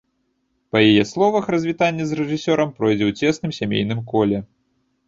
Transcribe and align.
Па 0.71 0.79
яе 0.89 1.03
словах, 1.11 1.51
развітанне 1.57 2.03
з 2.09 2.19
рэжысёрам 2.21 2.75
пройдзе 2.81 3.05
ў 3.11 3.23
цесным 3.23 3.51
сямейным 3.61 4.07
коле. 4.15 4.47